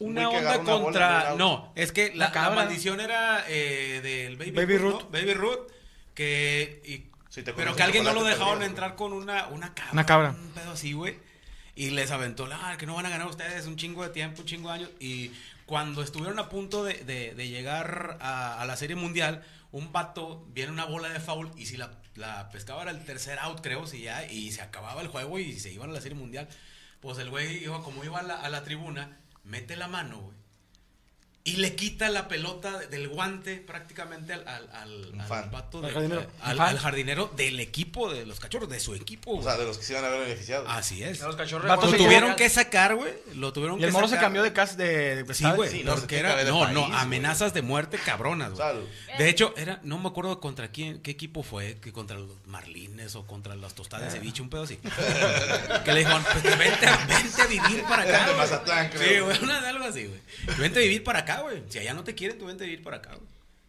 [0.00, 1.34] Una onda una contra.
[1.34, 5.10] No, es que la, maldición era eh, del Baby, Baby Ruth.
[5.10, 5.70] Baby Ruth.
[6.14, 6.80] Que.
[6.84, 9.92] y- Si te pero que alguien no lo dejaron entrar con una, una cabra.
[9.92, 10.30] Una cabra.
[10.30, 11.16] Un pedo así, güey.
[11.74, 12.58] Y les aventó la.
[12.70, 14.90] "Ah, que no van a ganar ustedes un chingo de tiempo, un chingo de años.
[15.00, 15.32] Y
[15.66, 20.44] cuando estuvieron a punto de, de- de llegar a, a la serie mundial, un vato
[20.48, 21.50] viene una bola de foul.
[21.56, 24.26] Y si la, la pescaba era el tercer out, creo, si ya.
[24.30, 26.48] Y se acababa el juego y se iban a la serie mundial.
[27.00, 29.16] Pues el güey iba, como iba a la, a la tribuna,
[29.48, 30.37] mete la mano, güey.
[31.48, 36.26] Y le quita la pelota del guante prácticamente al, al, al, al vato de- jardinero.
[36.40, 36.68] al- Un fan.
[36.68, 39.36] al jardinero del equipo de los cachorros, de su equipo.
[39.38, 40.66] O sea, de los que se iban a ver beneficiados.
[40.70, 41.20] Así es.
[41.20, 43.12] Los cachorros Vato Lo tuvieron que sacar, güey.
[43.34, 45.70] Lo tuvieron Y el que moro se cambió de casa de, de Sí, güey.
[45.70, 46.42] Sí, no, porque era.
[46.44, 46.98] No, país, no, güey.
[47.00, 48.58] amenazas de muerte cabronas, güey.
[48.62, 48.84] Salud.
[49.16, 53.14] De hecho, era, no me acuerdo contra quién, qué equipo fue, que contra los Marlines
[53.16, 54.76] o contra las tostadas de ceviche, un pedo así.
[55.84, 58.18] que le dijeron, pues vente, vente a vivir para acá.
[58.18, 58.36] De güey.
[58.36, 59.02] Mazatlán, creo.
[59.08, 60.20] Sí, güey, una de algo así, güey.
[60.58, 61.62] Vente a vivir para acá, güey.
[61.68, 63.22] Si allá no te quieren, tú vente a vivir para acá, güey.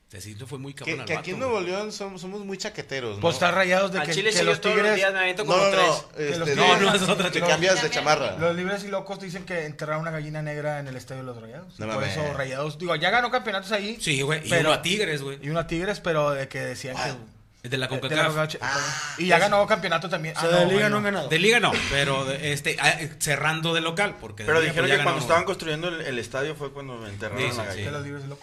[0.07, 1.61] O sea, sí, le fue muy cabrón Que, al que aquí en Nuevo.
[1.61, 3.21] León somos, somos muy chaqueteros, ¿no?
[3.21, 4.95] Pues está rayados de Al que, Chile los todos los tigres.
[4.95, 5.81] días me aviento No, como no, tres.
[5.87, 6.09] no.
[6.09, 7.51] Que los Este, tigres- No, no, es otra que cosa.
[7.51, 8.35] cambias de chamarra.
[8.39, 11.39] Los libres y locos dicen que enterraron una gallina negra en el estadio de los
[11.39, 11.79] rayados.
[11.79, 12.79] No Por eso rayados.
[12.79, 13.97] Digo, ya ganó campeonatos ahí.
[14.01, 14.43] Sí, güey.
[14.47, 15.37] Y Pero- uno a Tigres, güey.
[15.43, 17.38] Y una Tigres, pero de que decían Ah, que.
[17.63, 18.27] De la de la CONCACAF.
[18.35, 19.19] CONCACAF.
[19.19, 20.35] y ya ganó campeonato también.
[20.37, 20.89] O sea, Ah, de liga bueno.
[20.91, 21.27] no han ganado.
[21.27, 24.15] De liga no, pero de- este ah, cerrando de local.
[24.21, 27.51] Porque Pero dijeron pues, ya que cuando estaban construyendo el, el estadio fue cuando enterraron
[27.51, 27.81] Sí, la sí.
[27.81, 28.35] De.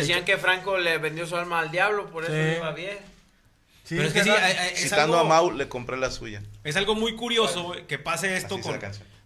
[0.00, 2.56] Decían que Franco le vendió su alma al diablo, por eso Sí.
[2.56, 2.98] iba bien.
[3.84, 4.30] Sí, Pero es que sí,
[4.74, 6.42] es Citando algo- a Mau, le compré la suya.
[6.64, 8.78] Es algo muy curioso que pase esto Así con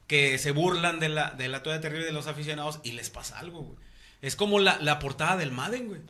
[0.07, 3.39] que se burlan de la de la toalla terrible de los aficionados y les pasa
[3.39, 3.79] algo, güey.
[4.23, 6.01] Es como la, la portada del Madden, güey.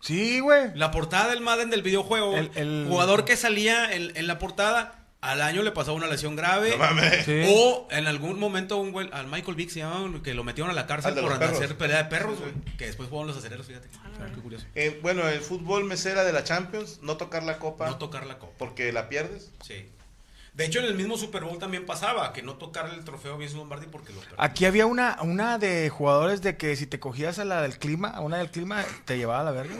[0.00, 0.70] Sí, güey.
[0.74, 4.96] La portada del Madden del videojuego, El- el- jugador que salía en, en la portada
[5.20, 6.70] al año le pasaba una lesión grave.
[6.70, 7.26] No mames.
[7.26, 7.42] Sí.
[7.54, 10.74] O en algún momento un güey, al Michael Vick se llama, que lo metieron a
[10.74, 12.52] la cárcel por hacer pelea de perros, güey.
[12.78, 13.88] Que después jugaron los acereros, fíjate.
[14.34, 14.64] Qué curioso.
[14.74, 18.38] Eh, bueno, el fútbol mesera de la Champions, no tocar la copa No tocar la
[18.38, 18.52] copa.
[18.58, 19.50] porque la pierdes.
[19.62, 19.86] Sí.
[20.60, 23.36] De hecho, en el mismo Super Bowl también pasaba que no tocar el trofeo a
[23.38, 24.36] Vince Lombardi porque lo perdió.
[24.38, 28.08] Aquí había una, una de jugadores de que si te cogías a la del clima,
[28.10, 29.74] a una del clima, te llevaba a la verga.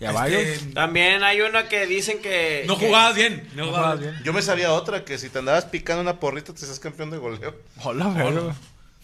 [0.00, 0.74] Y a Este, varios.
[0.74, 2.64] También hay una que dicen que.
[2.66, 3.48] No que- jugabas bien.
[3.54, 4.24] No, No jugabas jugabas bien.
[4.24, 7.18] Yo me sabía otra, que si te andabas picando una porrita, te haces campeón de
[7.18, 7.54] goleo.
[7.84, 8.54] Hola, verga.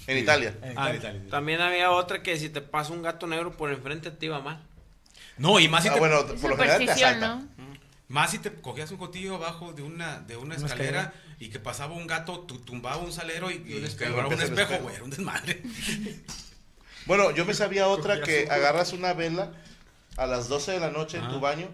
[0.07, 0.55] En Italia.
[0.77, 1.23] Ah, Italia.
[1.31, 4.61] También había otra que si te pasa un gato negro por enfrente te iba mal.
[5.37, 7.51] No, y más si, Ah, te, bueno, por lo general te Superstición, asaltan.
[7.57, 7.70] ¿no?
[8.11, 11.59] Más si te cogías un cotillo abajo de una, de una Una escalera y que
[11.59, 14.95] pasaba un gato, tu- tumbaba un salero y, y un espejo, quebraba un espejo, güey.
[14.97, 15.63] Era un desmadre.
[17.07, 19.53] Bueno, yo me sabía otra que agarras una vela
[20.19, 21.69] a las 12 de la noche en tu baño.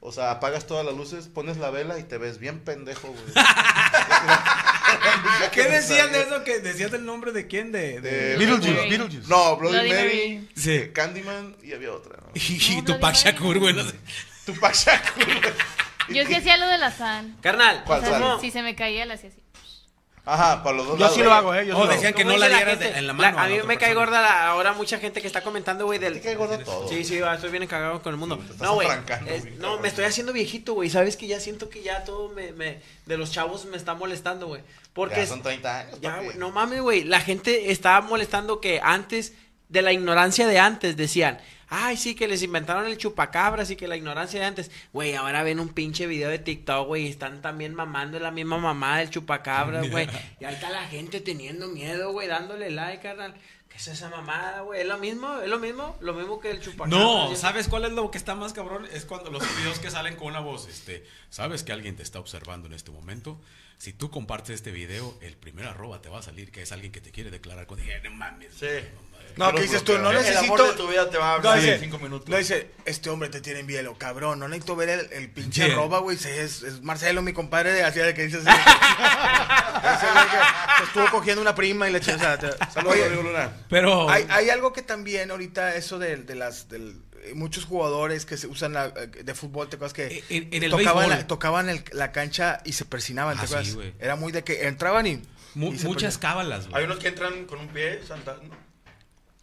[0.00, 3.34] O sea, apagas todas las luces, pones la vela y te ves bien pendejo, güey.
[5.52, 6.44] ¿Qué decían de eso?
[6.44, 7.72] ¿Que ¿Decías el nombre de quién?
[7.72, 9.20] De, de- Beetlejuice.
[9.28, 10.48] No, Bloody, Bloody Mary, Mary.
[10.54, 10.90] Sí.
[10.92, 12.30] Candyman y había otra, ¿no?
[12.34, 13.14] Y, No, Tupac.
[13.14, 13.74] Shakur, güey.
[13.74, 13.94] No sé.
[14.52, 15.54] Tupac Shakur.
[16.08, 17.34] Yo sí hacía lo de la sal.
[17.42, 19.42] Carnal, ¿Cuál O si se me caía, la hacía así.
[20.24, 21.16] Ajá, para los dos Yo lados.
[21.16, 21.66] sí lo hago, ¿eh?
[21.66, 22.16] Yo sí Oh, lo decían hago.
[22.18, 22.92] que ¿Cómo no la dice dieras gente?
[22.92, 24.04] de- en la mano a a mí otra me cae persona.
[24.06, 26.14] gorda la- ahora mucha gente que está comentando, güey, del...
[26.14, 26.86] Te cae gordo todo.
[26.88, 28.36] Sí, sí, va, estoy bien cagado con el mundo.
[28.36, 28.88] Sí, te estás no, güey.
[28.88, 29.82] afrancando, es- güey, No, cabrón.
[29.82, 30.90] me estoy haciendo viejito, güey.
[30.90, 34.48] Sabes que ya siento que ya todo me, me- de los chavos me está molestando,
[34.48, 34.60] güey.
[34.92, 35.98] Porque Ya es- son 30 años.
[36.02, 36.24] ya, papi.
[36.26, 37.04] güey, no mames, güey.
[37.04, 39.32] La gente estaba molestando que antes,
[39.68, 41.38] de la ignorancia de antes, decían,
[41.68, 44.70] ay, sí, que les inventaron el chupacabras y que la ignorancia de antes.
[44.92, 48.58] Güey, ahora ven un pinche video de TikTok, güey, y están también mamando la misma
[48.58, 50.08] mamá del chupacabras, güey.
[50.40, 53.34] y ahí está la gente teniendo miedo, güey, dándole like, carnal.
[53.68, 54.80] ¿Qué es esa mamada, güey?
[54.80, 55.40] ¿Es lo mismo?
[55.40, 55.96] ¿Es lo mismo?
[56.00, 56.98] Lo mismo que el chupacabras.
[56.98, 58.86] No, ¿sabes cuál es lo que está más cabrón?
[58.92, 62.18] Es cuando los videos que salen con una voz, este, ¿sabes que alguien te está
[62.18, 63.38] observando en este momento?
[63.78, 66.90] Si tú compartes este video, el primer arroba te va a salir que es alguien
[66.90, 68.52] que te quiere declarar con no mames.
[68.54, 68.66] Sí.
[68.66, 70.64] No, que dices tú, no El amor necesito.
[70.64, 72.28] de tu vida te va a No, hablar dice, en cinco minutos.
[72.28, 74.38] no, dice, este hombre te tiene en hielo, cabrón.
[74.38, 75.72] No necesito ver el, el pinche Sí.
[75.72, 76.16] arroba, güey.
[76.16, 78.44] Es, es Marcelo, mi compadre, de hacía de que dices.
[80.78, 82.14] Que estuvo cogiendo una prima y le echó.
[82.14, 83.52] O sea, te- Saludos, Luna.
[83.68, 86.68] Pero hay, hay algo que también ahorita, eso de, de las.
[86.68, 87.00] Del,
[87.34, 90.70] muchos jugadores que se usan la- eh, de fútbol, ¿te acuerdas que En- en el
[90.70, 91.18] tocaban, béisbol.
[91.18, 93.36] la, tocaban el- la cancha y se persinaban?
[93.36, 93.92] ¿te Ah, sí, acuerdas?
[94.00, 95.22] Era muy de que entraban y.
[95.54, 96.84] mu- y se muchas cábalas, Hay güey.
[96.84, 98.54] unos que entran con un pie saltando.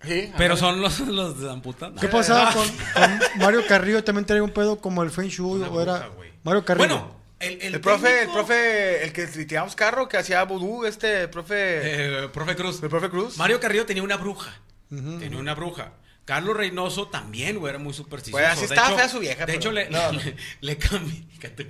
[0.07, 1.99] Sí, Pero son los, los de amputando.
[2.01, 4.03] ¿Qué pasaba con, con Mario Carrillo?
[4.03, 6.09] También traía un pedo como el Feng Shui o era.
[6.43, 6.87] Mario Carrillo.
[6.87, 11.23] Bueno, el, el, El, profe, el profe, el que tirábamos carro, que hacía vudú, este,
[11.23, 11.55] el profe.
[11.55, 12.81] Eh, profe Cruz.
[12.83, 13.37] el profe Cruz.
[13.37, 14.53] Mario Carrillo tenía una bruja.
[14.89, 15.93] Tenía una bruja.
[16.25, 18.41] Carlos Reynoso también, güey, era muy supersticioso.
[18.43, 20.11] Pues así De estaba hecho- fea su vieja, De pero- hecho, le, no.
[20.13, 21.25] le, le cambi-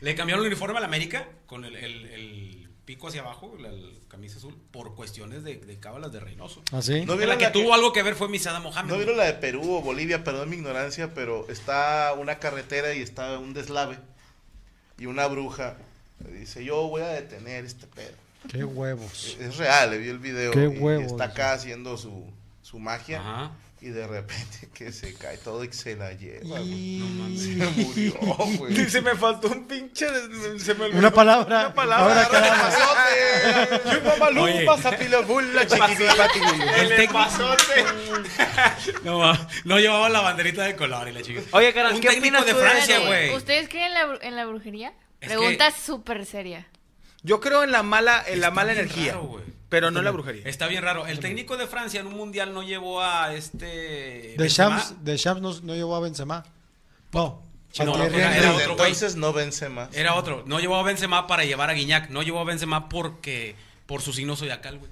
[0.00, 3.70] le cambiaron el uniforme a la América con el, el- el pico hacia abajo, la,
[3.70, 6.62] la camisa azul, por cuestiones de, de cábalas de Reynoso.
[6.72, 7.04] ¿Así?
[7.04, 8.88] No la vieron que la que- tuvo algo que ver fue Misada Mohamed.
[8.90, 10.24] ¿No vieron la de Perú o Bolivia?
[10.24, 13.98] Perdón mi ignorancia, pero está una carretera y está un deslave.
[14.98, 15.76] Y una bruja
[16.24, 18.14] le dice, yo voy a detener este pedo.
[18.48, 19.36] Qué huevos.
[19.40, 20.52] Es real, le vi el video.
[20.52, 22.24] Qué y- y huevos, está acá haciendo su,
[22.62, 23.20] su magia.
[23.20, 23.50] Ajá.
[23.78, 26.60] Y de repente que se cae todo y se la lleva.
[26.60, 28.14] Y- Se murió,
[28.58, 28.74] güey.
[28.90, 30.10] Se me faltó un pinche.
[30.10, 31.58] de- Se me olvidó Una palabra.
[31.66, 32.22] Una palabra.
[34.18, 34.64] Ahora Oye.
[34.64, 36.62] pasapilo, bulla, chiquitipatibulu.
[36.76, 37.26] El técnico.
[39.04, 39.32] no,
[39.64, 41.42] no llevaba la banderita de color y la chica.
[41.52, 43.34] Oye, carnal, un ¿qué técnico opinas de Francia, güey.
[43.34, 44.92] ¿Ustedes creen en la, en la brujería?
[45.20, 46.66] Es Pregunta que- súper seria.
[47.22, 49.12] Yo creo en la mala, en la mala energía.
[49.14, 49.42] raro.
[49.76, 50.42] Pero no en la brujería.
[50.46, 51.06] Está bien raro.
[51.06, 53.66] El técnico de Francia en un mundial no llevó a este.
[53.66, 54.78] De Benzema.
[54.78, 56.44] Shams, de Shams no, no llevó a Benzema.
[57.12, 57.42] No.
[57.78, 59.94] No, era- era otro entonces no vence más.
[59.94, 60.44] Era otro.
[60.46, 62.08] No llevó a Benzema para llevar a Guiñac.
[62.08, 63.54] No llevó a Benzema porque.
[63.84, 64.90] Por su signo zodiacal, güey.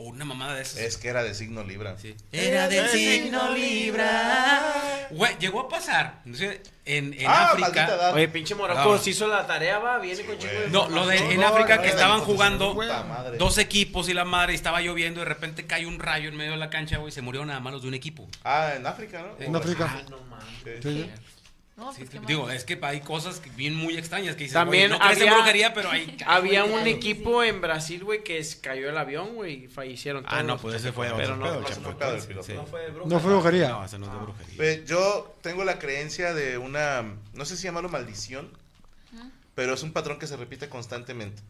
[0.00, 0.78] O una mamada de esas.
[0.78, 1.94] Es que era de signo Libra.
[2.00, 2.16] Sí.
[2.32, 5.06] Era del signo Libra.
[5.10, 6.20] Güey, llegó a pasar.
[6.24, 7.84] no sé, en, en Ah, África.
[7.86, 8.14] edad.
[8.14, 8.98] Oye, pinche Morocco No.
[8.98, 11.76] se hizo la tarea, va, viene con chingo de No, lo de en No, África
[11.76, 12.74] no, que no, estaban no, jugando
[13.38, 16.36] dos equipos y la madre y estaba lloviendo y de repente cae un rayo en
[16.36, 18.26] medio de la cancha, güey, y se murieron nada más los de un equipo.
[18.44, 19.44] Ah, en África, ¿no?
[19.44, 19.86] En África.
[19.98, 20.82] Ah, no mames.
[20.82, 21.10] Sí.
[21.80, 24.90] No, Sí, pues, digo, es que hay cosas que bien muy extrañas que dices, También
[24.90, 28.90] güey, no en había- brujería, pero hay Había un equipo en Brasil, güey, que cayó
[28.90, 30.36] el avión, güey, y fallecieron todos.
[30.38, 32.46] Ah, no, pues ese fue Pero no, pedo, fue pedo del piloto.
[32.46, 32.52] Sí.
[32.52, 33.08] No fue de bruja.
[33.08, 33.68] No fue brujería.
[33.70, 34.54] No, ese no es de brujería.
[34.58, 38.50] Pues, yo tengo la creencia de una, no sé si llamarlo maldición,
[39.54, 41.40] pero es un patrón que se repite constantemente,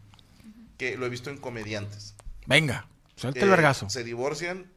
[0.77, 2.15] que lo he visto en comediantes.
[2.45, 2.87] Venga,
[3.17, 3.89] suelta Eh, el vergazo.
[3.89, 4.71] Se divorcian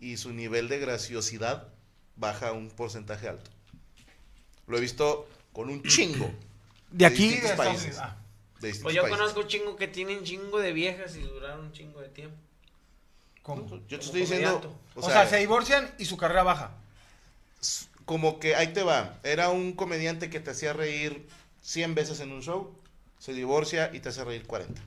[0.00, 1.68] y su nivel de graciosidad
[2.16, 3.50] baja un porcentaje alto.
[4.68, 6.30] Lo he visto con un chingo.
[6.90, 7.86] De aquí, distintos de Estados países.
[7.96, 8.02] Unidos.
[8.04, 8.16] Ah.
[8.60, 9.18] de distintos Pues yo países.
[9.18, 12.36] conozco un chingo que tienen chingo de viejas y duraron un chingo de tiempo.
[13.42, 13.62] ¿Cómo?
[13.68, 16.72] Yo te Como estoy diciendo, o, O, sea, sea, se divorcian y su carrera baja.
[18.04, 19.18] como que ahí te va.
[19.22, 21.26] Era un comediante que te hacía reír
[21.62, 22.74] 100 veces en un show,
[23.18, 24.80] se divorcia y te hace reír 40.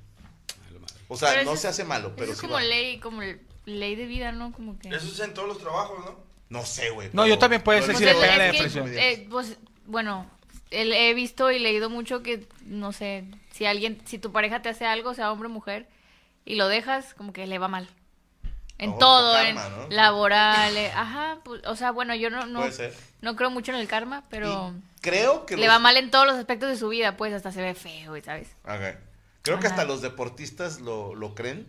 [1.08, 2.62] O sea, Pero no eso se es- hace malo, Eso pero es sí como va.
[2.62, 3.22] ley, como
[3.66, 4.52] ley de vida, ¿no?
[4.54, 4.90] Como que...
[4.90, 6.20] Eso es en todos los trabajos, ¿no?
[6.50, 7.10] No sé, güey.
[7.14, 8.52] No, yo también puede no ser he si Pues le visto es- pega la es
[8.52, 8.98] que, depresión.
[8.98, 9.58] eh, pues,
[9.92, 10.26] bueno,
[10.72, 14.70] el- he visto y leído mucho que, no sé, si alguien, si tu pareja te
[14.70, 15.88] hace algo, sea hombre o mujer,
[16.46, 17.88] y lo dejas, como que le va mal.
[18.78, 19.88] En Ojo, todo, karma, en ¿no?
[19.90, 22.96] laboral, eh, ajá, pues, o sea, bueno, yo no, no, Puede ser.
[23.22, 26.10] no creo mucho en el karma, pero Y creo que le los- va mal en
[26.10, 28.56] todos los aspectos de su vida, pues hasta se ve feo, ¿sabes?
[28.64, 28.98] Ok.
[29.44, 31.68] Creo que hasta los deportistas lo, lo creen.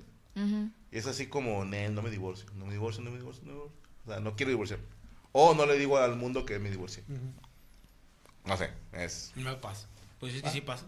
[0.90, 3.50] Y es así como, Nel, no me divorcio, no me divorcio, no me divorcio, no
[3.50, 3.78] me divorcio.
[4.06, 4.78] O sea, no quiero divorciar.
[5.32, 7.02] O no le digo al mundo que me divorcie.
[8.44, 9.32] No sé, es...
[9.36, 9.86] No pasa.
[10.20, 10.84] Pues es que sí pasa.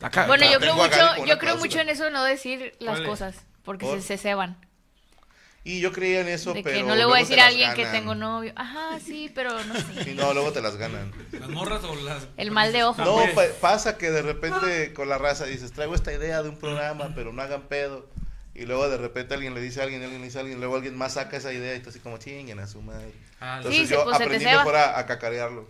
[0.00, 3.00] Acá, Bueno, acá yo creo mucho, yo creo mucho en eso de no decir las
[3.00, 4.00] cosas, porque ¿Por?
[4.00, 4.58] se, se ceban.
[5.64, 6.76] Y yo creía en eso, De pero.
[6.76, 8.52] que no le voy a decir a alguien que tengo novio.
[8.54, 10.04] Ajá, sí, pero no sé.
[10.04, 11.10] Sí, no, luego te las ganan.
[11.32, 12.28] ¿Las morras o las.?
[12.36, 13.02] El mal de ojo.
[13.04, 16.56] No, pa- pasa que de repente con la raza dices, traigo esta idea de un
[16.56, 18.06] programa, pero no hagan pedo.
[18.54, 20.76] Y luego de repente alguien le dice a alguien, alguien le dice a alguien, luego
[20.76, 23.12] alguien más saca esa idea y tú así como chinguen a su madre.
[23.40, 25.68] Ah, Entonces Sí, yo pues aprendí mejor a, a cacarearlo.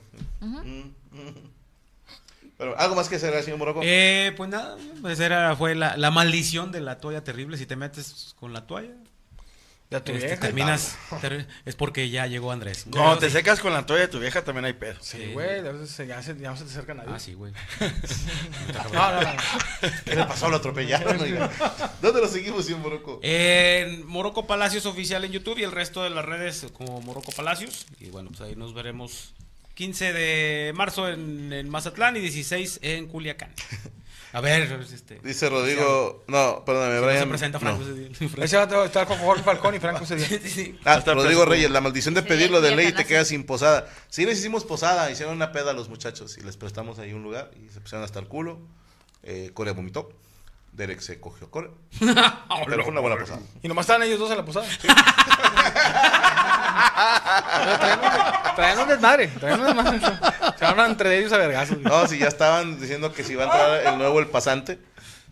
[2.58, 3.80] Pero algo más que hacer, señor Morocco.
[3.84, 7.58] Eh, pues nada, pues era, fue la, la maldición de la toalla terrible.
[7.58, 8.94] Si te metes con la toalla,
[9.90, 10.40] Ya tu este, vieja.
[10.40, 10.96] terminas.
[11.20, 12.86] ter- es porque ya llegó Andrés.
[12.90, 14.96] Cuando te secas con la toalla de tu vieja también hay pedo.
[15.02, 17.10] Sí, güey, a veces se- ya, se, ya no se te acerca nadie.
[17.14, 17.52] Ah, sí, güey.
[18.94, 19.30] No, no, no.
[20.06, 20.48] ¿Qué le pasó?
[20.48, 21.18] Lo atropellaron.
[22.00, 23.20] ¿Dónde lo seguimos, señor Morocco?
[23.22, 27.84] En Morocco Palacios oficial en YouTube y el resto de las redes como Morocco Palacios.
[28.00, 29.34] Y bueno, pues ahí nos veremos
[29.76, 33.52] 15 de marzo en, en Mazatlán y 16 en Culiacán.
[34.33, 35.21] A ver, este.
[35.23, 36.25] Dice Rodrigo.
[36.28, 37.23] No, perdóname, si no Brian.
[37.23, 38.42] se presenta Franco no.
[38.45, 40.26] ese va a estar con Jorge Falcón y Franco día.
[40.28, 40.78] Sí, sí.
[40.85, 41.45] Ah, Rodrigo.
[41.45, 43.87] Reyes, la maldición de Sí, pedirlo de ley y te quedas sin posada.
[44.09, 47.23] Sí, les hicimos posada, hicieron una peda a los muchachos y les prestamos ahí un
[47.23, 48.59] lugar y se pusieron hasta el culo.
[49.23, 50.11] Eh, Corea vomitó.
[50.73, 51.71] Derek se cogió Corea.
[52.66, 53.40] Pero fue una buena posada.
[53.62, 54.66] Y nomás estaban ellos dos en la posada.
[58.57, 59.28] Traían, un, desmadre.
[59.28, 60.00] Traían un desmadre.
[60.59, 61.78] Se van entre ellos a vergazos.
[61.78, 64.78] No, si ya estaban diciendo que si va a entrar el nuevo El Pasante,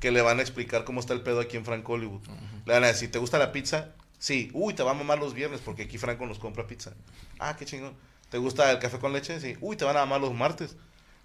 [0.01, 2.23] que le van a explicar cómo está el pedo aquí en Franco Hollywood.
[2.67, 3.89] Le van a decir, ¿te gusta la pizza?
[4.19, 4.51] Sí.
[4.55, 6.93] Uy, te va a mamar los viernes porque aquí Franco nos compra pizza.
[7.39, 7.95] Ah, qué chingón.
[8.31, 9.39] ¿Te gusta el café con leche?
[9.41, 9.57] Sí.
[9.61, 10.77] Uy, te van a mamar los martes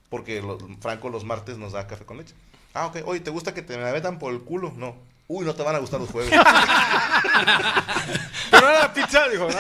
[0.10, 2.34] porque los- Franco los martes nos da café con leche.
[2.74, 2.98] Ah, ok.
[3.06, 4.74] Oye, ¿te gusta que te me metan por el culo?
[4.76, 4.96] No.
[5.32, 6.32] Uy, no te van a gustar los jueves.
[8.52, 9.58] Pero era la pizza, dijo, no.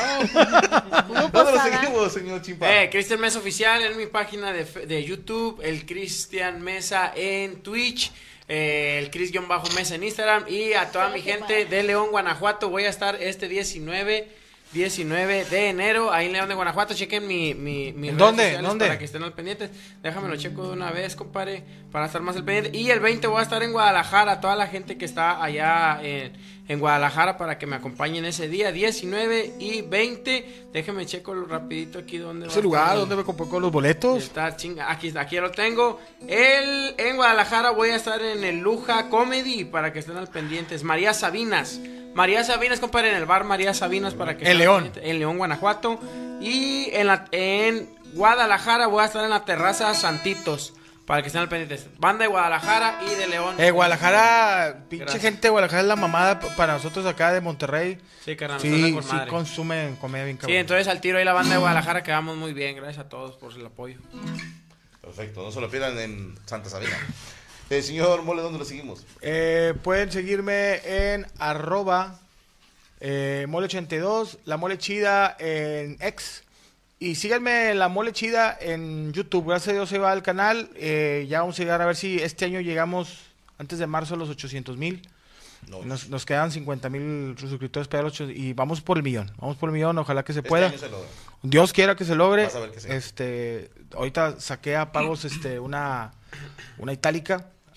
[1.10, 2.68] Hubo ¿Dónde lo seguimos, señor Chimpa?
[2.84, 7.62] Eh, Cristian Mesa Oficial en mi página de, fe- de YouTube, el Cristian Mesa en
[7.62, 8.12] Twitch,
[8.48, 12.70] eh, el Cris-Mesa en Instagram y a toda mi gente de León, Guanajuato.
[12.70, 14.28] Voy a estar este 19,
[14.72, 16.94] 19 de enero ahí en León de Guanajuato.
[16.94, 18.44] Chequen mi, mi, mis redes ¿Dónde?
[18.44, 18.86] sociales ¿Dónde?
[18.86, 19.70] para que estén al pendiente.
[20.04, 22.78] Déjame lo checo de una vez, compadre, para estar más al pendiente.
[22.78, 26.34] Y el 20 voy a estar en Guadalajara, toda la gente que está allá en,
[26.68, 30.68] en Guadalajara para que me acompañen ese día, 19 y 20.
[30.72, 34.22] Déjenme checo rapidito aquí donde va Ese lugar donde me compró con los boletos.
[34.22, 36.00] Está chinga, aquí, aquí lo tengo.
[36.28, 40.84] El, en Guadalajara voy a estar en el Luja Comedy para que estén al pendientes.
[40.84, 41.80] María Sabinas.
[42.13, 44.92] María Sabinas, compadre, en el bar María Sabinas para que En León.
[45.01, 46.00] En León, Guanajuato.
[46.42, 50.74] Y en, la, en Guadalajara voy a estar en la terraza Santitos
[51.06, 51.88] para que estén al pendientes.
[51.98, 53.56] Banda de Guadalajara y de León.
[53.58, 55.24] Eh, Guadalajara, pinche Gracias.
[55.24, 57.98] gente de Guadalajara es la mamada para nosotros acá de Monterrey.
[58.24, 59.30] Sí, carnal, Sí, con sí madre.
[59.30, 60.58] consumen comedia bien Sí, cabrón.
[60.58, 62.75] entonces al tiro ahí la banda de Guadalajara quedamos muy bien.
[62.75, 63.98] Gracias a todos por el apoyo.
[65.01, 66.96] Perfecto, no se lo pierdan en Santa Sabina.
[67.70, 69.06] Eh, señor Mole, ¿dónde lo seguimos?
[69.22, 70.82] Eh, pueden seguirme
[71.14, 72.20] en arroba
[73.00, 76.44] eh, mole82, la mole chida en X.
[77.02, 79.48] Y síganme en la mole chida en YouTube.
[79.48, 80.70] Gracias a Dios se va al canal.
[80.76, 83.20] Eh, ya vamos a llegar a ver si este año llegamos
[83.58, 85.08] antes de marzo a los 800 mil.
[85.68, 85.84] No.
[85.84, 89.32] Nos, nos quedan 50 mil suscriptores para los ocho- y vamos por el millón.
[89.38, 90.68] Vamos por el millón, ojalá que se Este pueda.
[90.68, 91.08] año se logra.
[91.44, 92.46] Dios quiera que se logre.
[92.46, 92.88] Vas a ver que sí.
[92.90, 96.12] Este, ahorita saqué a pagos este una
[96.80, 97.46] una itálica.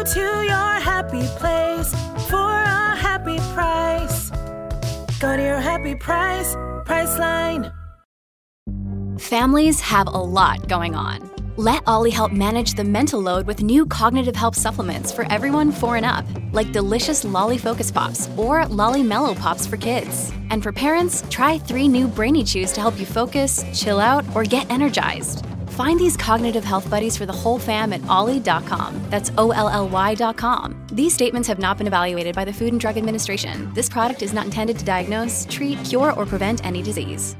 [0.00, 1.92] Go to your happy place
[2.30, 4.30] for a happy price.
[5.20, 6.54] Go to your happy price,
[6.86, 7.70] Priceline.
[9.20, 11.30] Families have a lot going on.
[11.56, 15.96] Let Ollie help manage the mental load with new cognitive help supplements for everyone four
[15.96, 20.32] and up, like delicious Lolly Focus Pops or Lolly Mellow Pops for kids.
[20.48, 24.44] And for parents, try three new Brainy Chews to help you focus, chill out, or
[24.44, 25.44] get energized.
[25.80, 29.00] Find these cognitive health buddies for the whole fam at ollie.com.
[29.08, 30.74] That's O L L Y.com.
[30.92, 33.72] These statements have not been evaluated by the Food and Drug Administration.
[33.72, 37.34] This product is not intended to diagnose, treat, cure, or prevent any disease.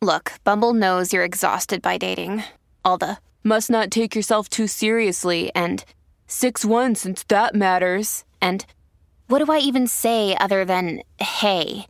[0.00, 2.44] Look, Bumble knows you're exhausted by dating.
[2.84, 5.84] All the must not take yourself too seriously and
[6.28, 8.24] 6 1 since that matters.
[8.40, 8.64] And
[9.26, 11.84] what do I even say other than hey?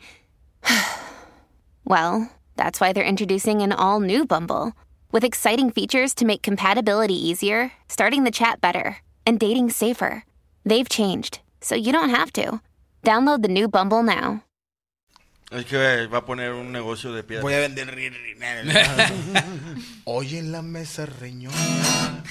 [1.84, 4.72] well, that's why they're introducing an all new Bumble
[5.12, 10.24] with exciting features to make compatibility easier, starting the chat better, and dating safer.
[10.64, 12.60] They've changed, so you don't have to.
[13.04, 14.42] Download the new Bumble now.
[15.50, 17.42] Es que eh, va a poner un negocio de piedra.
[17.42, 17.94] Voy a vender.
[20.04, 22.24] Hoy en la mesa reñoña.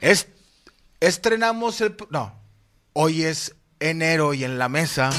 [0.00, 0.28] Es,
[1.00, 1.96] estrenamos el.
[2.10, 2.32] No.
[2.92, 5.10] Hoy es enero y en la mesa.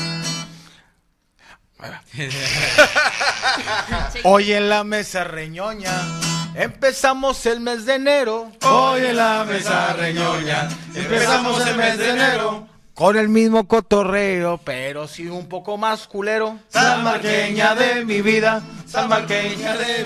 [4.24, 6.26] Hoy en la mesa reñoña.
[6.57, 8.51] Empezamos el mes de enero.
[8.63, 12.67] Hoy en la mesa reñoña, empezamos el mes de enero.
[12.95, 16.57] Con el mismo cotorreo, pero sí un poco más culero.
[16.69, 20.03] Salmarqueña de mi vida, salmarqueña de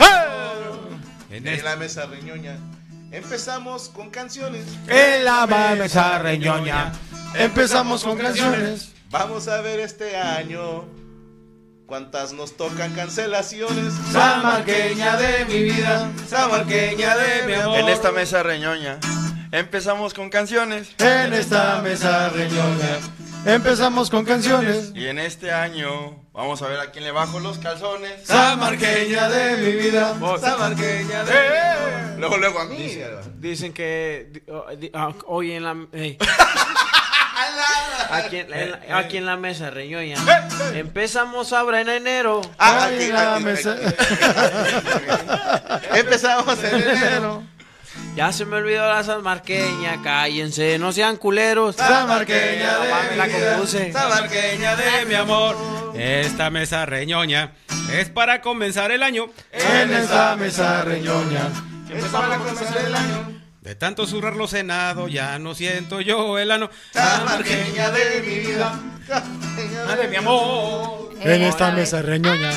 [1.29, 2.57] mi En la mesa reñoña.
[3.13, 4.65] Empezamos con canciones.
[4.89, 6.91] En la mesa reñoña.
[7.33, 8.91] Empezamos con canciones.
[9.09, 10.83] Vamos a ver este año
[11.91, 13.93] cuántas nos tocan cancelaciones.
[14.13, 17.79] Salmarqueña de mi vida, salmarqueña de mi amor.
[17.79, 18.97] En esta mesa reñoña.
[19.51, 20.95] Empezamos con canciones.
[20.99, 22.97] En esta mesa reñoña,
[23.45, 24.93] empezamos con canciones.
[24.95, 28.25] Y en este año vamos a ver a quién le bajo los calzones.
[28.25, 32.89] Salmarqueña de mi vida, salmarqueña de Luego, luego a mí.
[33.35, 35.75] Dicen que oh, di- ah, hoy en la.
[38.11, 40.15] aquí, en, en la- aquí en la mesa, reñoña.
[40.73, 42.41] Empezamos ahora en enero.
[42.57, 43.77] Ah, Ay, aquí, la aquí, mesa-.
[45.95, 47.43] Empezamos en enero.
[48.15, 51.75] Ya se me olvidó la salmarqueña, cállense, no sean culeros.
[51.77, 53.91] Salmarqueña de Mamá, me la compuse.
[53.93, 55.55] Salmarqueña de mi amor.
[55.95, 57.51] Esta mesa reñoña
[57.93, 59.27] es para comenzar el año.
[59.51, 61.49] En esta mesa reñoña,
[61.89, 63.41] Empezamos a comenzar el año.
[63.61, 66.71] De tanto zurrarlo cenado, ya no siento yo el ano.
[66.91, 68.79] Salmarqueña de mi vida.
[69.07, 71.11] Salmarqueña de mi amor.
[71.19, 72.49] en esta mesa reñoña,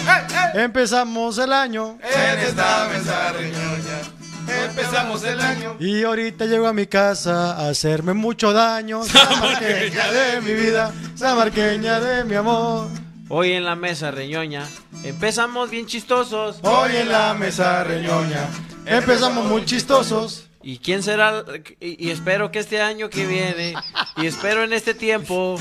[0.54, 1.98] empezamos el año.
[2.02, 4.64] En esta mesa reñoña.
[4.66, 5.76] Empezamos el año.
[5.78, 9.04] Y ahorita llego a mi casa a hacerme mucho daño.
[9.04, 12.88] Salmarqueña de mi vida, salmarqueña de mi amor.
[13.28, 14.66] Hoy en la mesa, reñoña.
[15.02, 16.60] Empezamos bien chistosos.
[16.62, 18.48] Hoy en la mesa reñoña,
[18.86, 20.48] empezamos muy chistosos.
[20.66, 21.44] ¿Y quién será?
[21.80, 23.74] Y, y espero que este año que viene,
[24.16, 25.56] y espero en este tiempo.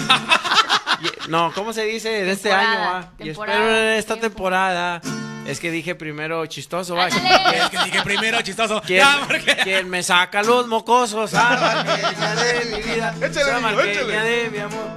[1.01, 2.21] y- no, ¿cómo se dice?
[2.21, 3.11] En este año, va.
[3.19, 4.29] Y espero en esta tiempo.
[4.35, 5.01] temporada.
[5.45, 7.09] Es que dije primero chistoso, va.
[7.09, 7.15] Es
[7.69, 8.81] que dije primero chistoso.
[8.85, 11.31] ¿Quién, Ya, porque- quién me saca los mocosos?
[11.31, 13.13] Salmarqueña de mi vida.
[13.21, 14.13] Échale, échale.
[14.23, 14.87] de mi amor.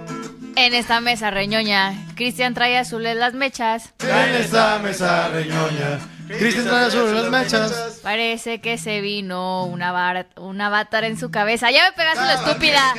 [0.54, 3.92] En esta mesa reñoña, Cristian trae azules las mechas.
[3.98, 8.00] En esta mesa reñoña, Cristian trae sobre las mechas.
[8.02, 11.70] Parece que se vino una, bar- un avatar en su cabeza.
[11.70, 12.94] Ya me pegaste la estúpida.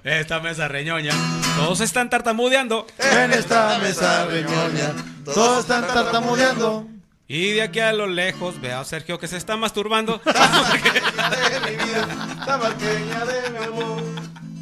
[0.04, 1.12] esta mesa reñoña,
[1.58, 2.88] todos están tartamudeando.
[3.00, 4.93] En esta mesa reñoña,
[5.26, 6.88] todos están tartamudeando.
[7.28, 10.22] Y de aquí a lo lejos veo a Sergio que se está masturbando.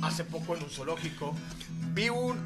[0.01, 1.35] Hace poco en un zoológico
[1.93, 2.37] vi un,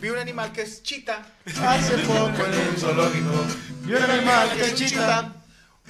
[0.00, 1.22] vi un animal que es chita.
[1.46, 3.46] Hace poco en un zoológico,
[3.82, 5.32] vi un animal que es chita.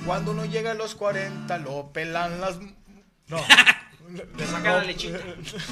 [0.06, 2.56] Cuando uno llega a los 40 lo pelan las...
[3.28, 3.38] No.
[4.36, 5.18] Le sacan la lechita.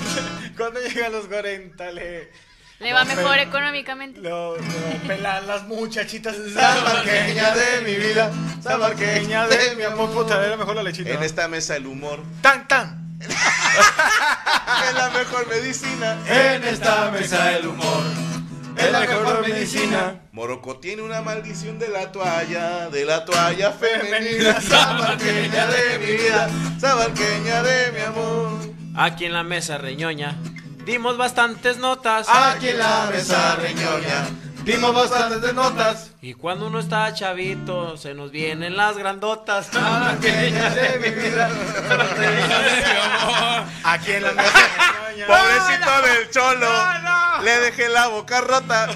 [0.57, 2.31] Cuando llega a los 40 le...
[2.79, 4.21] Le va mejor pel- económicamente.
[4.21, 4.62] Lo, lo
[5.07, 6.35] pelan las muchachitas.
[6.55, 8.31] Salmarqueña de mi vida.
[8.62, 10.11] Salmarqueña de mi amor.
[10.12, 11.11] Puta, era mejor la lechita.
[11.11, 12.99] En esta mesa el humor Tan, tan.
[14.88, 16.18] es la mejor medicina.
[16.26, 18.30] En esta mesa el humor
[18.76, 20.20] es la mejor medicina.
[20.33, 24.61] Morocco tiene una maldición de la toalla, de la toalla femenina.
[24.61, 28.59] Salmarqueña de mi vida, salmarqueña de mi amor.
[28.96, 30.37] Aquí en la mesa, reñoña.
[30.85, 32.26] Dimos bastantes notas.
[32.28, 34.28] Aquí en la mesa reñoña,
[34.64, 36.11] dimos bastantes de notas.
[36.23, 39.66] Y cuando uno está chavito, se nos vienen las grandotas.
[39.73, 41.51] Salmarqueña de mi vida,
[43.85, 44.53] Aquí en la mesa.
[45.09, 45.27] reñoña.
[45.27, 46.68] Pobrecito del cholo,
[47.44, 48.87] le dejé la boca rota.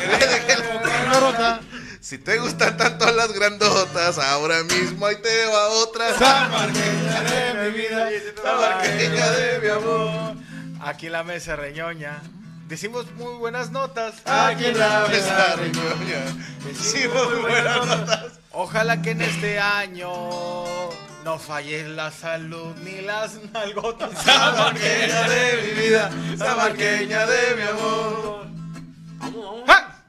[0.00, 1.60] le dejé la boca rota.
[2.00, 6.14] Si te gustan tanto las grandotas, ahora mismo ahí te va otra.
[6.16, 8.08] Salmarqueña de mi vida,
[8.42, 10.34] Salmarqueña de mi amor.
[10.82, 12.22] Aquí en la mesa reñoña.
[12.68, 14.22] Decimos muy buenas notas.
[14.24, 15.56] Aquí en la mesa.
[16.74, 18.40] Sí, muy buenas notas.
[18.50, 20.10] Ojalá que en este año
[21.24, 24.10] no falle la salud ni las nalgotas.
[24.24, 28.46] Salmarqueña de mi vida, salmarqueña de mi amor.
[29.66, 30.02] ¡Ja!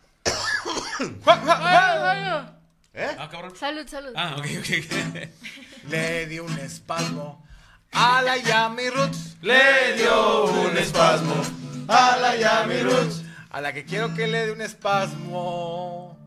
[2.96, 3.16] ¿Eh?
[3.20, 3.56] Ah, cabrón.
[3.56, 4.14] Salud, salud.
[4.16, 4.70] Ah, ok, ok.
[4.90, 5.30] ok.
[5.90, 7.46] Le di un espasmo
[7.92, 9.38] a la Yami Roots.
[9.42, 11.36] Le dio un espasmo
[11.88, 13.24] a la Yami Roots.
[13.50, 16.18] A la que quiero que le dé un espasmo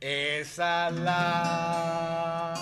[0.00, 2.54] es a la,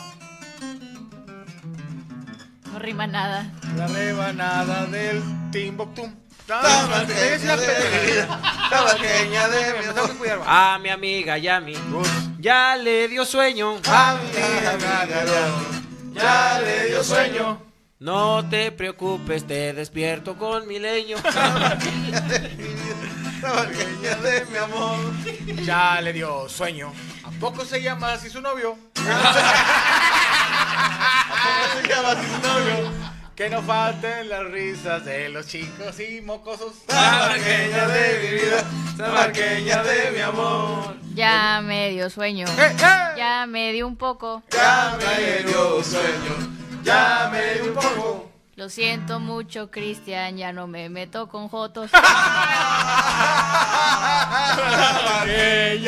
[2.73, 3.51] No rima nada.
[3.77, 6.15] la rebanada del Timbuktum.
[6.47, 10.29] Tabaqueña de mi vida, tabaqueña de mi.
[10.47, 11.75] A mi amiga Yami
[12.41, 13.79] ya le dio sueño.
[13.87, 17.70] A mi amiga Yami, ya le dio sueño.
[18.01, 21.19] No te preocupes, te despierto con mi leño.
[23.43, 24.97] Tabaqueña de mi amor.
[25.63, 26.95] Ya le dio sueño.
[27.25, 28.79] ¿A poco se llama así su novio?
[28.95, 29.11] ¿Cómo
[31.75, 32.91] se llama tu novio?
[33.37, 36.87] Que no falten las risas de los chicos y mocosos.
[36.87, 38.65] Tabaqueña de mi vida,
[38.97, 40.97] tabaqueña de mi amor.
[41.13, 42.47] Ya me dio sueño.
[42.47, 43.15] ¡Eh, eh!
[43.19, 44.43] Ya me dio un poco.
[44.51, 48.31] Ya me dio sueño, ya me dio un poco.
[48.57, 50.37] Lo siento mucho, Cristian.
[50.37, 51.90] Ya no me meto con jotos.
[55.25, 55.81] De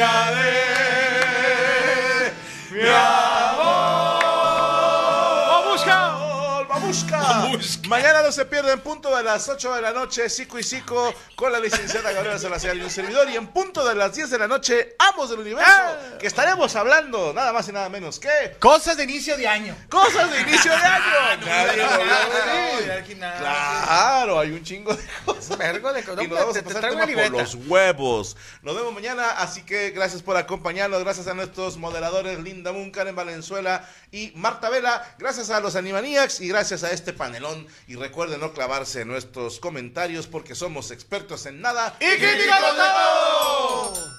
[6.92, 7.48] ¡Babushka!
[7.88, 11.50] Mañana no se pierden punto de las 8 de la noche, Cico y Cico, con
[11.50, 13.28] la licenciada Gabriela Salazar y un servidor.
[13.30, 16.18] Y en punto de las 10 de la noche, Amos del Universo, ¡Eh!
[16.20, 18.28] que estaremos hablando nada más y nada menos que
[18.58, 19.74] Cosas de inicio de año.
[19.88, 21.46] cosas de inicio de año.
[21.46, 25.56] Nadie lo vio Claro, hay un chingo de cosas.
[25.56, 28.36] Vergo de Y nos vamos a pasar tema por los huevos.
[28.62, 31.02] Nos vemos mañana, así que gracias por acompañarnos.
[31.02, 35.14] Gracias a nuestros moderadores Linda Moon, Karen Valenzuela y Marta Vela.
[35.18, 37.66] Gracias a los Animaniacs y gracias a este panelón.
[37.86, 42.78] Y recuerden no clavarse en nuestros comentarios porque somos expertos en nada ¡Y críticos de
[42.78, 44.12] todo!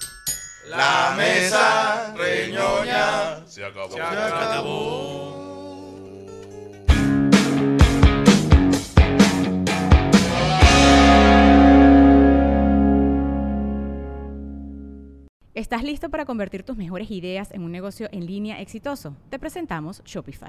[0.66, 3.92] La mesa reñoña se acabó.
[3.92, 5.44] Se acabó.
[15.54, 19.16] ¿Estás listo para convertir tus mejores ideas en un negocio en línea exitoso?
[19.30, 20.48] Te presentamos Shopify.